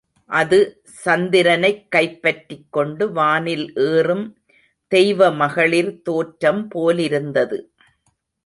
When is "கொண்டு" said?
2.71-3.11